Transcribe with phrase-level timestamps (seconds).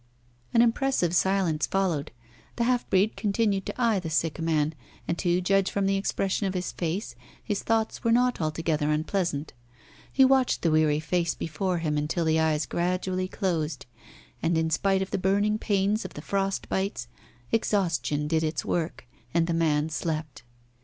[0.51, 2.09] An impressive silence followed.
[2.55, 4.73] The half breed continued to eye the sick man,
[5.07, 9.53] and, to judge from the expression of his face, his thoughts were not altogether unpleasant.
[10.11, 13.85] He watched the weary face before him until the eyes gradually closed,
[14.41, 17.07] and, in spite of the burning pains of the frost bites,
[17.51, 19.05] exhaustion did its work,
[19.35, 20.41] and the man slept.